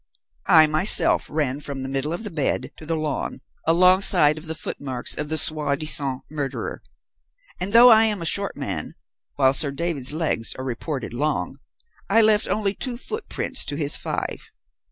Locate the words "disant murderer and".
5.75-7.71